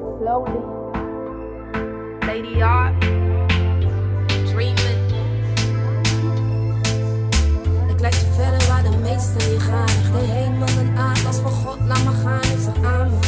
it 0.00 0.18
slowly. 0.18 0.60
Lady 2.26 2.62
Art, 2.62 3.00
dreaming. 4.46 4.98
Ik 7.88 8.00
leid 8.00 8.14
je 8.14 8.26
verder 8.32 8.68
waar 8.68 8.82
de 8.82 8.96
meesten 9.02 9.50
niet 9.50 9.62
gaan. 9.62 10.12
De 10.12 10.18
hemel 10.18 10.68
en 10.68 10.96
aard 10.96 11.26
als 11.26 11.38
God, 11.38 11.78
laat 11.86 12.04
me 12.04 12.10
gaan. 12.10 12.38
Ik 12.38 12.60
zeg 12.64 12.84
amen. 12.84 13.20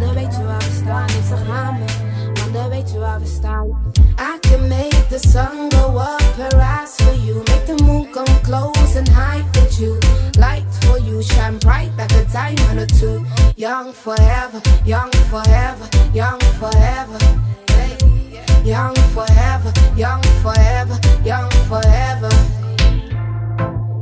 Dan 0.00 0.14
weet 0.14 0.36
je 0.36 0.44
waar 0.44 0.58
we 0.58 0.80
staan. 0.82 1.08
Ik 1.08 1.24
zeg 1.28 1.48
amen. 1.48 1.86
Dan 2.52 2.68
weet 2.68 2.92
je 2.92 2.98
waar 2.98 3.20
we 3.20 3.26
staan. 3.26 3.92
I 4.18 4.38
can 4.40 4.68
make 4.68 5.06
the 5.08 5.18
sun 5.18 5.49
hide 9.12 9.44
with 9.54 9.80
you. 9.80 9.98
Light 10.38 10.64
for 10.80 10.98
you, 10.98 11.22
shine 11.22 11.58
bright 11.58 11.90
like 11.96 12.12
a 12.12 12.24
diamond 12.32 12.80
or 12.80 12.86
two. 12.86 13.24
Young 13.56 13.92
forever, 13.92 14.60
young 14.84 15.10
forever, 15.30 15.88
young 16.12 16.40
forever. 16.58 17.18
Young 18.62 18.94
forever, 19.14 19.72
young 19.96 20.22
forever, 20.42 20.98
young 21.24 21.50
forever. 21.66 22.30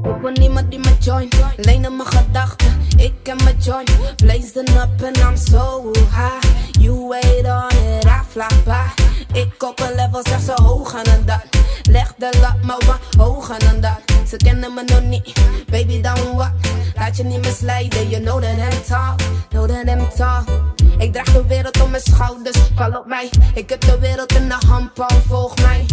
Ik 0.02 0.20
wil 0.20 0.30
niemand 0.30 0.70
die 0.70 0.78
me 0.78 0.96
join, 1.00 1.28
alleen 1.56 1.84
in 1.84 1.96
mijn 1.96 2.08
gedachten. 2.08 2.66
Ik 2.96 3.14
en 3.22 3.36
mijn 3.44 3.56
joint, 3.58 4.16
blazing 4.16 4.68
up 4.68 5.02
and 5.02 5.16
I'm 5.16 5.36
so 5.36 5.92
high. 6.10 6.42
You 6.80 7.08
wait 7.08 7.46
on 7.46 7.70
it, 7.70 8.04
I 8.04 8.20
fly 8.28 8.62
by. 8.64 9.38
Ik 9.38 9.62
op 9.62 9.80
een 9.80 9.94
level, 9.94 10.20
zeg 10.22 10.40
zo 10.40 10.62
hoger 10.62 11.04
dan 11.04 11.24
dat. 11.24 11.44
Leg 11.90 12.14
de 12.16 12.38
lat 12.40 12.62
maar 12.62 12.82
wat 12.86 13.24
hoger 13.24 13.58
dan 13.58 13.80
dat. 13.80 13.98
Ze 14.28 14.36
kennen 14.36 14.74
me 14.74 14.82
nog 14.82 15.02
niet, 15.02 15.32
baby 15.70 16.00
dan 16.00 16.36
wat. 16.36 16.50
Laat 16.94 17.16
je 17.16 17.24
niet 17.24 17.44
misleiden, 17.44 18.08
you 18.08 18.22
know 18.22 18.42
that 18.42 18.52
I'm 18.52 18.82
tall, 18.86 19.14
know 19.48 19.68
that 19.68 19.86
I'm 19.86 20.08
tall. 20.16 20.44
Ik 20.98 21.12
draag 21.12 21.32
de 21.32 21.46
wereld 21.46 21.80
op 21.80 21.90
mijn 21.90 22.02
schouders, 22.02 22.58
val 22.74 22.92
op 22.92 23.06
mij. 23.06 23.30
Ik 23.54 23.68
heb 23.70 23.80
de 23.80 23.98
wereld 23.98 24.32
in 24.32 24.48
de 24.48 24.56
handpalm, 24.66 25.20
volg 25.26 25.56
mij. 25.56 25.86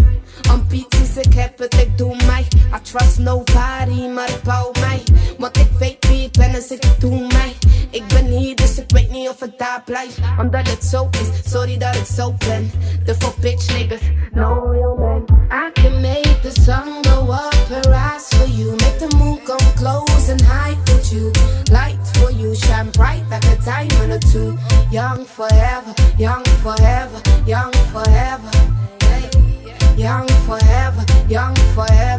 Ambities, 0.49 1.17
ik 1.17 1.33
heb 1.33 1.59
het, 1.59 1.73
ik 1.73 1.97
doe 1.97 2.15
mij. 2.25 2.47
I 2.51 2.81
trust 2.81 3.17
nobody, 3.17 4.07
maar 4.13 4.29
ik 4.29 4.41
bouw 4.43 4.71
mij. 4.79 5.03
Want 5.37 5.57
ik 5.57 5.69
weet 5.79 6.07
wie 6.07 6.25
ik 6.25 6.31
ben, 6.31 6.51
dus 6.51 6.67
ik 6.67 6.99
doe 6.99 7.27
mij. 7.27 7.53
Ik 7.89 8.07
ben 8.07 8.25
hier, 8.25 8.55
dus 8.55 8.77
ik 8.77 8.91
weet 8.91 9.11
niet 9.11 9.29
of 9.29 9.39
het 9.39 9.57
daar 9.57 9.81
blijft. 9.85 10.17
Omdat 10.39 10.67
het 10.67 10.83
zo 10.83 11.09
is, 11.11 11.51
sorry 11.51 11.77
dat 11.77 11.95
ik 11.95 12.05
zo 12.05 12.33
ben. 12.47 12.71
De 13.05 13.15
fuck 13.15 13.35
bitch 13.35 13.73
niggas, 13.73 13.99
no 14.31 14.69
real 14.71 14.95
man. 14.97 15.34
I 15.57 15.71
can 15.71 16.01
make 16.01 16.41
the 16.43 16.51
sun 16.51 17.01
go 17.03 17.31
up 17.31 17.53
her 17.69 17.93
eyes 17.93 18.27
for 18.33 18.43
you. 18.43 18.71
Make 18.71 18.99
the 18.99 19.09
moon 19.15 19.37
come 19.45 19.57
close 19.79 20.27
and 20.27 20.41
hide 20.41 20.77
with 20.79 21.13
you. 21.13 21.31
Light 21.71 21.97
for 22.15 22.29
you, 22.29 22.53
shine 22.53 22.91
bright 22.91 23.23
like 23.29 23.45
a 23.45 23.55
diamond 23.63 24.11
or 24.11 24.19
two. 24.19 24.57
Young 24.91 25.23
forever, 25.23 25.95
young 26.17 26.43
forever, 26.61 27.21
young 27.47 27.71
forever. 27.93 28.51
Young 29.95 30.27
forever, 30.45 31.05
young 31.29 31.55
forever, 31.73 32.14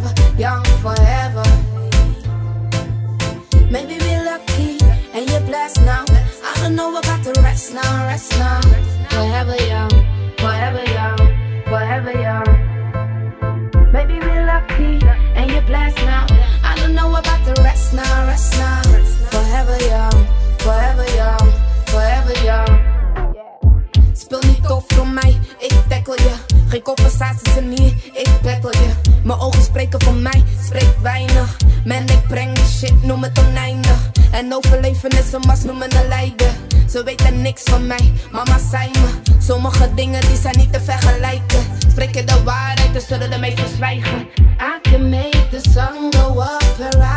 Geen 26.87 26.95
compensaties 26.95 27.56
er 27.56 27.62
niet, 27.62 27.95
ik 28.12 28.29
battle 28.42 28.73
je. 28.73 29.11
Mijn 29.25 29.39
ogen 29.39 29.63
spreken 29.63 30.02
voor 30.02 30.14
mij, 30.14 30.45
spreekt 30.64 31.01
weinig. 31.02 31.57
Man, 31.85 32.02
ik 32.02 32.27
breng 32.29 32.55
die 32.55 32.64
shit, 32.64 33.02
noem 33.02 33.23
het 33.23 33.39
oneindig. 33.39 34.11
En 34.30 34.55
overleven 34.55 35.11
is 35.11 35.33
een 35.33 35.41
mas, 35.47 35.63
noem 35.63 35.79
me 35.79 35.85
een 35.85 36.08
lijden. 36.08 36.52
Ze 36.89 37.02
weten 37.05 37.42
niks 37.42 37.63
van 37.63 37.86
mij, 37.86 38.13
mama 38.30 38.58
zei 38.70 38.91
me. 38.91 39.35
Sommige 39.39 39.95
dingen 39.95 40.20
die 40.20 40.36
zijn 40.36 40.58
niet 40.58 40.73
te 40.73 40.80
vergelijken. 40.80 41.61
Spreek 41.91 42.14
je 42.14 42.24
de 42.24 42.42
waarheid, 42.42 42.92
dan 42.92 43.03
zullen 43.03 43.30
de 43.30 43.39
meesten 43.39 43.68
zwijgen. 43.77 44.29
I 44.61 44.91
can 44.91 45.08
make 45.11 45.48
the 45.51 45.61
sun 45.70 46.13
go 46.13 46.41
up 46.41 46.67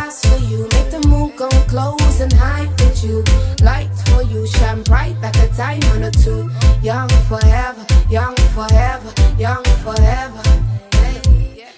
eyes 0.10 0.20
for 0.20 0.40
you. 0.50 0.62
Make 0.62 0.90
the 0.90 1.08
moon 1.08 1.32
come 1.36 1.66
close 1.68 2.22
and 2.22 2.34
hide 2.34 2.70
with 2.76 3.02
you. 3.04 3.24
Light 3.64 3.90
for 4.04 4.24
you, 4.24 4.48
shine 4.48 4.82
bright 4.84 5.16
like 5.22 5.38
a 5.38 5.48
diamond 5.56 6.04
or 6.04 6.22
two. 6.24 6.50
Young 6.82 7.10
forever, 7.28 7.86
young 8.10 8.36
forever, 8.54 9.12
young 9.40 9.64
forever. 9.84 10.44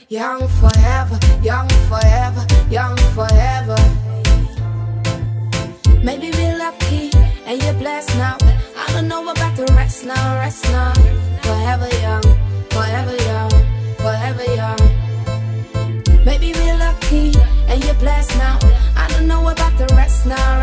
Young 0.09 0.45
forever, 0.59 1.17
young 1.41 1.69
forever, 1.88 2.45
young 2.69 2.97
forever. 3.16 3.77
Maybe 6.03 6.31
we're 6.31 6.57
lucky 6.57 7.11
and 7.45 7.63
you're 7.63 7.75
blessed 7.75 8.17
now. 8.17 8.38
I 8.75 8.91
don't 8.91 9.07
know 9.07 9.29
about 9.29 9.55
the 9.55 9.72
rest 9.73 10.05
now, 10.05 10.35
rest 10.39 10.66
now. 10.66 10.94
Forever 11.44 11.88
young, 12.01 12.27
forever 12.72 13.16
young, 13.29 13.51
forever 14.03 14.47
young. 14.53 16.25
Maybe 16.25 16.51
we're 16.51 16.78
lucky 16.78 17.31
and 17.69 17.81
you're 17.85 18.01
blessed 18.03 18.35
now. 18.38 18.59
I 18.97 19.07
don't 19.11 19.28
know 19.28 19.47
about 19.47 19.78
the 19.78 19.88
rest 19.95 20.25
now. 20.25 20.60